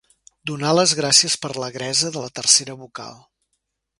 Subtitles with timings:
[0.51, 3.23] Donar les gràcies per l'agresa de la tercera vocal.